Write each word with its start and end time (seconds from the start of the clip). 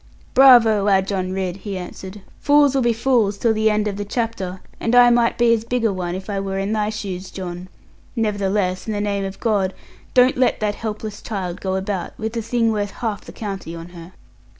'Bravo, 0.33 0.87
our 0.87 1.03
John 1.03 1.31
Ridd!' 1.31 1.57
he 1.57 1.77
answered; 1.77 2.21
'fools 2.39 2.73
will 2.73 2.81
be 2.81 2.91
fools 2.91 3.37
till 3.37 3.53
the 3.53 3.69
end 3.69 3.87
of 3.87 3.97
the 3.97 4.03
chapter; 4.03 4.59
and 4.79 4.95
I 4.95 5.11
might 5.11 5.37
be 5.37 5.53
as 5.53 5.63
big 5.63 5.85
a 5.85 5.93
one, 5.93 6.15
if 6.15 6.27
I 6.27 6.39
were 6.39 6.57
in 6.57 6.73
thy 6.73 6.89
shoes, 6.89 7.29
John. 7.29 7.69
Nevertheless, 8.15 8.87
in 8.87 8.93
the 8.93 8.99
name 9.01 9.25
of 9.25 9.39
God, 9.39 9.75
don't 10.15 10.37
let 10.37 10.59
that 10.59 10.73
helpless 10.73 11.21
child 11.21 11.61
go 11.61 11.75
about 11.75 12.17
with 12.17 12.35
a 12.35 12.41
thing 12.41 12.71
worth 12.71 12.89
half 12.89 13.25
the 13.25 13.31
county 13.31 13.75
on 13.75 13.89
her.' 13.89 14.13